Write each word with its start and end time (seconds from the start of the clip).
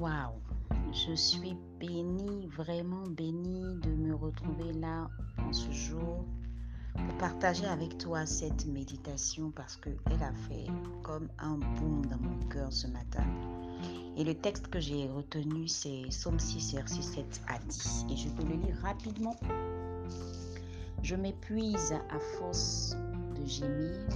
Waouh, 0.00 0.34
je 0.92 1.14
suis 1.14 1.56
bénie, 1.78 2.48
vraiment 2.48 3.06
bénie 3.06 3.76
de 3.80 3.90
me 3.90 4.14
retrouver 4.14 4.72
là 4.72 5.08
en 5.38 5.52
ce 5.52 5.70
jour 5.70 6.24
pour 6.94 7.18
partager 7.18 7.66
avec 7.66 7.98
toi 7.98 8.26
cette 8.26 8.66
méditation 8.66 9.52
parce 9.52 9.76
qu'elle 9.76 10.22
a 10.22 10.32
fait 10.48 10.66
comme 11.04 11.28
un 11.38 11.58
boom 11.58 12.06
dans 12.06 12.18
mon 12.18 12.38
cœur 12.48 12.72
ce 12.72 12.88
matin. 12.88 13.24
Et 14.16 14.24
le 14.24 14.34
texte 14.34 14.68
que 14.68 14.80
j'ai 14.80 15.08
retenu, 15.08 15.68
c'est 15.68 16.10
Somme 16.10 16.40
6, 16.40 16.74
verset 16.74 17.02
7 17.02 17.42
à 17.48 17.58
10. 17.58 18.06
Et 18.10 18.16
je 18.16 18.28
peux 18.30 18.44
le 18.44 18.56
lire 18.56 18.76
rapidement. 18.82 19.36
Je 21.02 21.14
m'épuise 21.14 21.92
à 21.92 22.18
force 22.38 22.96
de 23.36 23.46
gémir. 23.46 24.08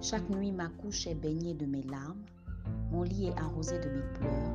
Chaque 0.00 0.28
nuit, 0.30 0.52
ma 0.52 0.68
couche 0.68 1.06
est 1.06 1.14
baignée 1.14 1.54
de 1.54 1.66
mes 1.66 1.82
larmes. 1.82 2.22
Mon 2.94 3.02
lit 3.02 3.26
est 3.26 3.40
arrosé 3.40 3.80
de 3.80 3.88
mes 3.88 4.02
pleurs. 4.20 4.52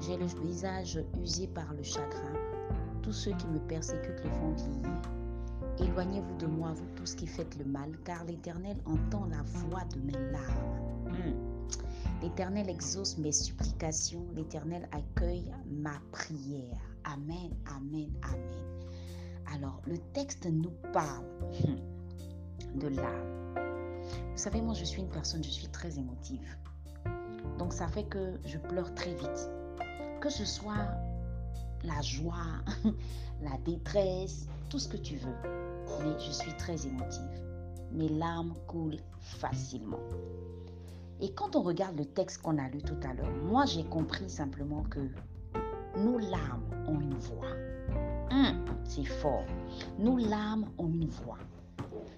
J'ai 0.00 0.16
le 0.16 0.26
visage 0.44 1.00
usé 1.22 1.46
par 1.46 1.72
le 1.72 1.84
chagrin. 1.84 2.32
Tous 3.00 3.12
ceux 3.12 3.30
qui 3.36 3.46
me 3.46 3.60
persécutent 3.60 4.24
le 4.24 4.30
font 4.30 4.50
vieillir. 4.54 5.02
Éloignez-vous 5.78 6.36
de 6.36 6.46
moi, 6.46 6.72
vous 6.72 6.88
tous 6.96 7.14
qui 7.14 7.28
faites 7.28 7.56
le 7.58 7.64
mal, 7.64 7.96
car 8.04 8.24
l'Éternel 8.24 8.76
entend 8.86 9.26
la 9.26 9.42
voix 9.42 9.84
de 9.94 10.00
mes 10.00 10.32
larmes. 10.32 11.10
Hmm. 11.10 12.22
L'Éternel 12.22 12.68
exauce 12.68 13.18
mes 13.18 13.30
supplications, 13.30 14.26
l'Éternel 14.34 14.88
accueille 14.90 15.54
ma 15.70 16.00
prière. 16.10 16.80
Amen, 17.04 17.54
amen, 17.66 18.10
amen. 18.24 18.64
Alors, 19.54 19.80
le 19.86 19.98
texte 20.12 20.46
nous 20.46 20.72
parle 20.92 21.24
de 22.74 22.88
l'âme. 22.88 23.54
Vous 24.32 24.38
savez, 24.38 24.60
moi, 24.60 24.74
je 24.74 24.84
suis 24.84 25.02
une 25.02 25.10
personne, 25.10 25.44
je 25.44 25.50
suis 25.50 25.68
très 25.68 25.96
émotive. 26.00 26.56
Donc, 27.58 27.72
ça 27.72 27.88
fait 27.88 28.04
que 28.04 28.38
je 28.44 28.58
pleure 28.58 28.94
très 28.94 29.14
vite. 29.14 29.50
Que 30.20 30.30
ce 30.30 30.44
soit 30.44 30.88
la 31.84 32.00
joie, 32.00 32.62
la 33.42 33.56
détresse, 33.64 34.48
tout 34.70 34.78
ce 34.78 34.88
que 34.88 34.96
tu 34.96 35.16
veux. 35.16 35.36
Mais 36.02 36.18
je 36.18 36.32
suis 36.32 36.52
très 36.56 36.86
émotive. 36.86 37.42
Mes 37.92 38.08
larmes 38.08 38.54
coulent 38.66 39.00
facilement. 39.20 40.00
Et 41.20 41.32
quand 41.32 41.54
on 41.56 41.62
regarde 41.62 41.96
le 41.96 42.04
texte 42.04 42.42
qu'on 42.42 42.58
a 42.58 42.68
lu 42.68 42.82
tout 42.82 42.98
à 43.08 43.14
l'heure, 43.14 43.30
moi 43.44 43.64
j'ai 43.66 43.84
compris 43.84 44.28
simplement 44.28 44.82
que 44.84 45.00
nos 45.96 46.18
larmes 46.18 46.64
ont 46.88 47.00
une 47.00 47.14
voix. 47.14 47.46
Hum, 48.30 48.64
c'est 48.84 49.04
fort. 49.04 49.44
Nos 49.98 50.16
larmes 50.16 50.66
ont 50.78 50.88
une 50.88 51.08
voix. 51.08 51.38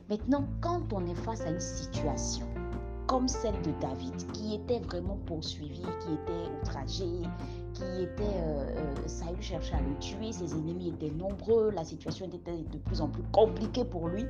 Maintenant, 0.09 0.47
quand 0.61 0.92
on 0.92 1.07
est 1.07 1.14
face 1.14 1.42
à 1.42 1.51
une 1.51 1.61
situation 1.61 2.47
comme 3.06 3.28
celle 3.28 3.60
de 3.62 3.72
David, 3.80 4.32
qui 4.32 4.54
était 4.54 4.80
vraiment 4.80 5.18
poursuivi, 5.26 5.82
qui 5.82 6.12
était 6.12 6.50
outragé, 6.60 7.22
qui 7.74 7.84
était... 8.02 8.22
Euh, 8.22 8.74
euh, 8.76 8.94
Saül 9.06 9.40
cherchait 9.40 9.74
à 9.74 9.80
le 9.80 9.96
tuer, 9.98 10.32
ses 10.32 10.52
ennemis 10.52 10.88
étaient 10.88 11.10
nombreux, 11.10 11.70
la 11.70 11.84
situation 11.84 12.27
était 12.27 12.58
de 12.58 12.78
plus 12.78 13.00
en 13.00 13.08
plus 13.08 13.22
compliquée 13.32 13.84
pour 13.84 14.08
lui. 14.08 14.24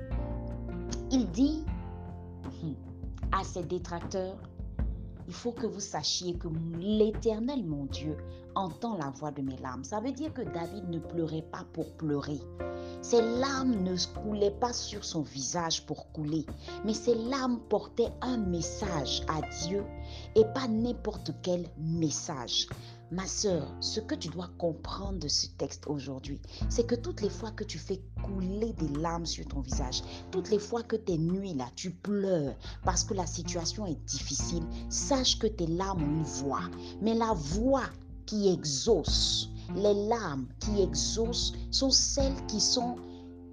Il 1.11 1.31
dit 1.31 1.65
hum, 2.63 2.75
à 3.33 3.45
ses 3.45 3.63
détracteurs, 3.63 4.37
il 5.27 5.35
faut 5.35 5.53
que 5.53 5.67
vous 5.67 5.81
sachiez 5.81 6.35
que 6.35 6.49
l'Éternel, 6.79 7.65
mon 7.65 7.87
Dieu, 7.87 8.17
entend 8.55 8.97
la 8.97 9.11
voix 9.11 9.31
de 9.31 9.43
mes 9.43 9.57
larmes. 9.59 9.85
Ça 9.85 10.01
veut 10.01 10.13
dire 10.13 10.33
que 10.33 10.43
David 10.43 10.89
ne 10.89 10.99
pleurait 10.99 11.47
pas 11.53 11.65
pour 11.73 11.93
pleurer. 11.97 12.41
Ses 13.03 13.21
larmes 13.21 13.83
ne 13.83 13.95
coulaient 14.23 14.51
pas 14.51 14.73
sur 14.73 15.05
son 15.05 15.23
visage 15.23 15.85
pour 15.87 16.11
couler, 16.13 16.47
mais 16.85 16.95
ses 16.95 17.15
larmes 17.15 17.61
portaient 17.69 18.13
un 18.23 18.39
message 18.39 19.23
à 19.29 19.41
Dieu 19.67 19.85
et 20.35 20.45
pas 20.55 20.69
n'importe 20.69 21.33
quel 21.43 21.67
message. 21.79 22.69
Ma 23.13 23.25
sœur, 23.25 23.73
ce 23.81 24.01
que 24.01 24.17
tu 24.17 24.29
dois 24.29 24.51
comprendre 24.59 25.21
de 25.21 25.29
ce 25.29 25.47
texte 25.59 25.87
aujourd'hui, 25.87 26.41
c'est 26.69 26.89
que 26.89 26.97
toutes 26.97 27.23
les 27.23 27.31
fois 27.31 27.53
que 27.53 27.63
tu 27.63 27.79
fais 27.79 28.01
couler 28.25 28.73
des 28.73 28.89
larmes 28.99 29.27
sur 29.27 29.47
ton 29.47 29.61
visage, 29.61 30.03
toutes 30.33 30.51
les 30.51 30.59
fois 30.59 30.83
que 30.83 30.97
tes 30.97 31.17
nuits 31.17 31.55
là, 31.55 31.67
tu 31.77 31.93
pleures 31.93 32.57
parce 32.85 33.05
que 33.05 33.15
la 33.15 33.27
situation 33.27 33.87
est 33.87 34.05
difficile, 34.07 34.65
sache 34.89 35.39
que 35.39 35.47
tes 35.47 35.69
larmes 35.69 36.03
ont 36.03 36.17
une 36.17 36.23
voix. 36.25 36.69
Mais 37.01 37.15
la 37.15 37.33
voix 37.33 37.85
qui 38.27 38.49
exauce, 38.49 39.51
les 39.77 40.09
larmes 40.09 40.49
qui 40.59 40.83
exaucent 40.83 41.53
sont 41.71 41.91
celles 41.91 42.45
qui 42.47 42.61
sont 42.61 42.97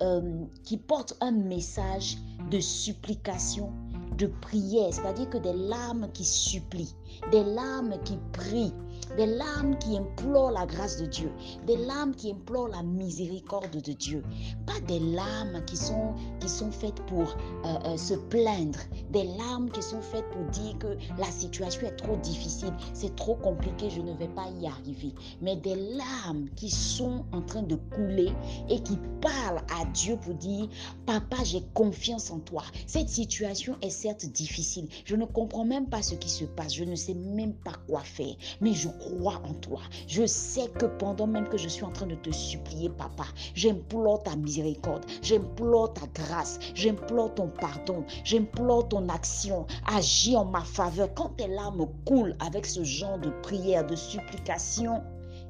euh, 0.01 0.45
qui 0.63 0.77
portent 0.77 1.15
un 1.21 1.31
message 1.31 2.17
de 2.49 2.59
supplication, 2.59 3.71
de 4.17 4.25
prière, 4.25 4.91
c'est-à-dire 4.91 5.29
que 5.29 5.37
des 5.37 5.53
larmes 5.53 6.09
qui 6.11 6.25
supplient, 6.25 6.95
des 7.31 7.43
larmes 7.43 7.95
qui 8.03 8.17
prient, 8.31 8.73
des 9.17 9.25
larmes 9.25 9.77
qui 9.77 9.97
implorent 9.97 10.51
la 10.51 10.65
grâce 10.65 10.97
de 10.97 11.05
Dieu, 11.05 11.31
des 11.67 11.77
larmes 11.77 12.13
qui 12.15 12.31
implorent 12.31 12.69
la 12.69 12.83
miséricorde 12.83 13.81
de 13.81 13.91
Dieu, 13.93 14.23
pas 14.65 14.79
des 14.87 14.99
larmes 14.99 15.63
qui 15.65 15.77
sont, 15.77 16.13
qui 16.39 16.49
sont 16.49 16.71
faites 16.71 17.01
pour 17.05 17.35
euh, 17.65 17.77
euh, 17.85 17.97
se 17.97 18.13
plaindre, 18.13 18.79
des 19.11 19.23
larmes 19.37 19.69
qui 19.69 19.81
sont 19.81 20.01
faites 20.01 20.29
pour 20.31 20.43
dire 20.51 20.77
que 20.79 20.97
la 21.17 21.29
situation 21.31 21.87
est 21.87 21.95
trop 21.95 22.15
difficile, 22.17 22.73
c'est 22.93 23.15
trop 23.15 23.35
compliqué, 23.35 23.89
je 23.89 24.01
ne 24.01 24.13
vais 24.13 24.27
pas 24.27 24.49
y 24.59 24.67
arriver, 24.67 25.13
mais 25.41 25.55
des 25.55 25.75
larmes 25.75 26.49
qui 26.55 26.69
sont 26.69 27.25
en 27.31 27.41
train 27.41 27.63
de 27.63 27.75
couler 27.75 28.31
et 28.69 28.81
qui 28.81 28.97
parlent 29.21 29.63
à 29.79 29.85
Dieu 29.93 30.17
pour 30.17 30.33
dire, 30.35 30.67
papa, 31.05 31.37
j'ai 31.43 31.63
confiance 31.73 32.31
en 32.31 32.39
toi. 32.39 32.63
Cette 32.87 33.09
situation 33.09 33.77
est 33.81 33.89
certes 33.89 34.25
difficile, 34.25 34.87
je 35.05 35.15
ne 35.15 35.25
comprends 35.25 35.65
même 35.65 35.87
pas 35.87 36.01
ce 36.01 36.15
qui 36.15 36.29
se 36.29 36.45
passe, 36.45 36.73
je 36.73 36.83
ne 36.83 36.95
sais 36.95 37.13
même 37.13 37.53
pas 37.53 37.73
quoi 37.87 38.01
faire, 38.01 38.35
mais 38.61 38.73
je 38.73 38.89
crois 38.99 39.41
en 39.43 39.53
toi. 39.55 39.81
Je 40.07 40.25
sais 40.25 40.67
que 40.79 40.85
pendant 40.85 41.27
même 41.27 41.47
que 41.49 41.57
je 41.57 41.67
suis 41.67 41.83
en 41.83 41.91
train 41.91 42.07
de 42.07 42.15
te 42.15 42.31
supplier, 42.31 42.89
papa, 42.89 43.25
j'implore 43.55 44.23
ta 44.23 44.35
miséricorde, 44.35 45.05
j'implore 45.21 45.93
ta 45.93 46.07
grâce, 46.13 46.59
j'implore 46.75 47.33
ton 47.33 47.47
pardon, 47.47 48.03
j'implore 48.23 48.87
ton 48.89 49.09
action. 49.09 49.65
Agis 49.85 50.35
en 50.35 50.45
ma 50.45 50.61
faveur. 50.61 51.13
Quand 51.13 51.29
tes 51.37 51.47
larmes 51.47 51.87
coulent 52.05 52.35
avec 52.39 52.65
ce 52.65 52.83
genre 52.83 53.19
de 53.19 53.29
prière, 53.41 53.85
de 53.85 53.95
supplication, 53.95 55.01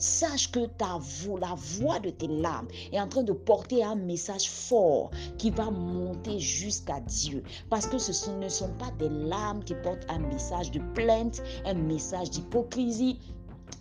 sache 0.03 0.51
que 0.51 0.65
ta 0.65 0.97
voix, 0.99 1.39
la 1.39 1.55
voix 1.55 1.99
de 1.99 2.09
tes 2.09 2.27
larmes 2.27 2.67
est 2.91 2.99
en 2.99 3.07
train 3.07 3.23
de 3.23 3.31
porter 3.31 3.83
un 3.83 3.95
message 3.95 4.49
fort 4.49 5.09
qui 5.37 5.49
va 5.49 5.71
monter 5.71 6.39
jusqu'à 6.39 6.99
Dieu. 6.99 7.41
Parce 7.69 7.87
que 7.87 7.97
ce 7.97 8.29
ne 8.31 8.49
sont 8.49 8.73
pas 8.73 8.91
des 8.99 9.09
larmes 9.09 9.63
qui 9.63 9.75
portent 9.75 10.05
un 10.09 10.19
message 10.19 10.71
de 10.71 10.79
plainte, 10.93 11.41
un 11.65 11.73
message 11.73 12.31
d'hypocrisie, 12.31 13.17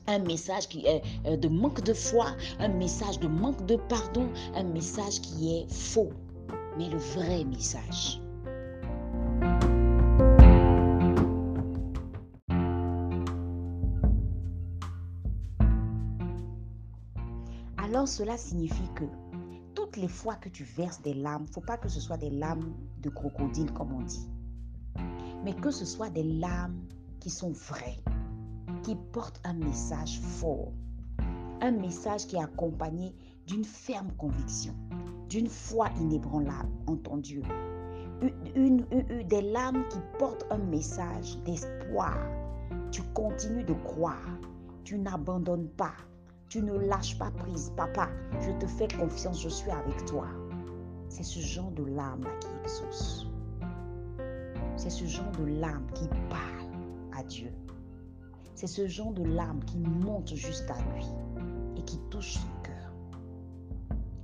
un 0.06 0.20
message 0.20 0.68
euh, 1.26 1.36
de 1.36 1.48
manque 1.48 1.82
de 1.82 1.92
foi, 1.92 2.26
un 2.60 2.68
message 2.68 3.18
de 3.18 3.26
manque 3.26 3.66
de 3.66 3.76
pardon, 3.88 4.28
un 4.54 4.64
message 4.64 5.20
qui 5.20 5.56
est 5.56 5.72
faux. 5.72 6.10
Mais 6.78 6.88
le 6.88 6.98
vrai 6.98 7.44
message, 7.44 8.21
Alors 17.94 18.08
cela 18.08 18.38
signifie 18.38 18.88
que 18.94 19.04
toutes 19.74 19.98
les 19.98 20.08
fois 20.08 20.36
que 20.36 20.48
tu 20.48 20.64
verses 20.64 21.02
des 21.02 21.12
larmes, 21.12 21.46
faut 21.48 21.60
pas 21.60 21.76
que 21.76 21.90
ce 21.90 22.00
soit 22.00 22.16
des 22.16 22.30
larmes 22.30 22.72
de 23.02 23.10
crocodile 23.10 23.70
comme 23.74 23.92
on 23.92 24.00
dit, 24.00 24.30
mais 25.44 25.52
que 25.52 25.70
ce 25.70 25.84
soit 25.84 26.08
des 26.08 26.22
larmes 26.22 26.86
qui 27.20 27.28
sont 27.28 27.52
vraies, 27.52 28.00
qui 28.82 28.96
portent 29.12 29.42
un 29.44 29.52
message 29.52 30.20
fort, 30.20 30.72
un 31.60 31.72
message 31.72 32.26
qui 32.28 32.36
est 32.36 32.42
accompagné 32.42 33.14
d'une 33.46 33.62
ferme 33.66 34.10
conviction, 34.12 34.74
d'une 35.28 35.48
foi 35.48 35.90
inébranlable 36.00 36.72
en 36.86 36.96
ton 36.96 37.18
Dieu, 37.18 37.42
des 38.22 39.42
larmes 39.52 39.86
qui 39.90 39.98
portent 40.18 40.46
un 40.48 40.56
message 40.56 41.36
d'espoir. 41.44 42.16
Tu 42.90 43.02
continues 43.12 43.64
de 43.64 43.74
croire, 43.74 44.40
tu 44.82 44.96
n'abandonnes 44.96 45.68
pas, 45.68 45.92
tu 46.52 46.60
ne 46.60 46.76
lâches 46.76 47.16
pas 47.16 47.30
prise. 47.30 47.72
Papa, 47.78 48.10
je 48.42 48.50
te 48.58 48.66
fais 48.66 48.86
confiance, 48.86 49.40
je 49.40 49.48
suis 49.48 49.70
avec 49.70 50.04
toi. 50.04 50.26
C'est 51.08 51.22
ce 51.22 51.40
genre 51.40 51.70
de 51.70 51.82
larmes 51.82 52.26
qui 52.40 52.48
exauce. 52.62 53.26
C'est 54.76 54.90
ce 54.90 55.06
genre 55.06 55.32
de 55.32 55.44
larmes 55.44 55.86
qui 55.94 56.06
parle 56.28 56.68
à 57.16 57.22
Dieu. 57.22 57.50
C'est 58.54 58.66
ce 58.66 58.86
genre 58.86 59.14
de 59.14 59.24
larmes 59.24 59.64
qui 59.64 59.78
monte 59.78 60.34
jusqu'à 60.34 60.76
lui 60.94 61.06
et 61.78 61.82
qui 61.84 61.98
touche 62.10 62.34
son 62.34 62.62
cœur. 62.62 62.92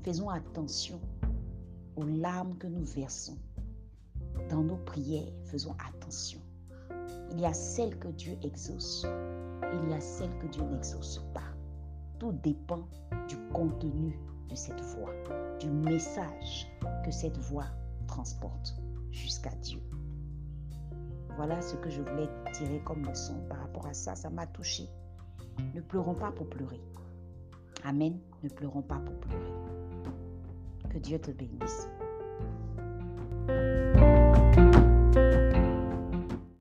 Faisons 0.03 0.29
attention 0.29 1.01
aux 1.97 2.05
larmes 2.05 2.59
que 2.59 2.67
nous 2.67 2.85
versons. 2.85 3.39
Dans 4.51 4.63
nos 4.63 4.77
prières, 4.77 5.33
faisons 5.47 5.75
attention. 5.95 6.41
Il 7.31 7.41
y 7.41 7.47
a 7.47 7.55
celles 7.55 7.99
que 7.99 8.09
Dieu 8.09 8.37
exauce. 8.43 9.07
Il 9.73 9.89
y 9.89 9.95
a 9.95 10.01
celles 10.01 10.37
que 10.41 10.47
Dieu 10.49 10.63
n'exauce 10.65 11.23
pas. 11.33 11.48
Tout 12.19 12.33
dépend 12.33 12.89
du 13.29 13.37
contenu 13.53 14.19
de 14.49 14.55
cette 14.55 14.81
voix, 14.81 15.13
du 15.61 15.69
message 15.71 16.67
que 17.05 17.11
cette 17.11 17.39
voix 17.39 17.67
transporte 18.07 18.75
jusqu'à 19.13 19.55
Dieu. 19.63 19.81
Voilà 21.37 21.61
ce 21.63 21.77
que 21.77 21.91
je 21.91 22.03
voulais 22.03 22.29
tirer 22.53 22.81
comme 22.85 23.05
leçon 23.05 23.35
par 23.49 23.61
rapport 23.61 23.87
à 23.87 23.95
ça. 23.95 24.17
Ça 24.17 24.31
m'a 24.31 24.47
touché. 24.47 24.89
Ne 25.75 25.81
pleurons 25.81 26.15
pas 26.15 26.33
pour 26.33 26.49
pleurer. 26.51 26.81
Amen. 27.85 28.19
Ne 28.43 28.49
pleurons 28.49 28.83
pas 28.83 28.99
pour 28.99 29.15
pleurer. 29.21 29.53
Que 30.91 30.99
Dieu 30.99 31.21
te 31.21 31.31
bénisse. 31.31 31.89